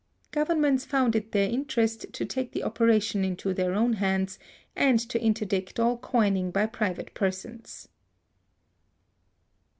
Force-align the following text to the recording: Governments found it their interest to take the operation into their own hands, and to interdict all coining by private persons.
Governments 0.31 0.83
found 0.83 1.15
it 1.15 1.31
their 1.31 1.47
interest 1.47 2.11
to 2.11 2.25
take 2.25 2.53
the 2.53 2.63
operation 2.63 3.23
into 3.23 3.53
their 3.53 3.75
own 3.75 3.93
hands, 3.93 4.39
and 4.75 4.99
to 4.99 5.21
interdict 5.21 5.79
all 5.79 5.95
coining 5.99 6.49
by 6.49 6.65
private 6.65 7.13
persons. 7.13 7.87